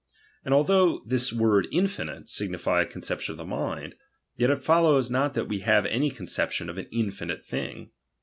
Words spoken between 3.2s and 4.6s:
of the mind, yet